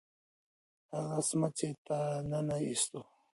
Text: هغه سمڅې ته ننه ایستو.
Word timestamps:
هغه 0.95 1.19
سمڅې 1.29 1.69
ته 1.87 1.97
ننه 2.29 2.55
ایستو. 2.65 3.01